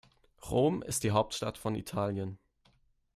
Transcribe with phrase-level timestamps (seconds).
[0.49, 2.39] Rom ist die Hauptstadt von Italien.